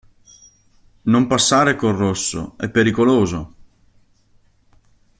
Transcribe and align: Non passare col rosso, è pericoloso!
Non 1.05 1.27
passare 1.27 1.75
col 1.75 1.93
rosso, 1.95 2.55
è 2.57 2.71
pericoloso! 2.71 3.53